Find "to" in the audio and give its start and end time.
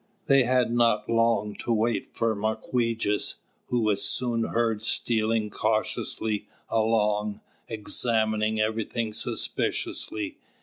1.57-1.71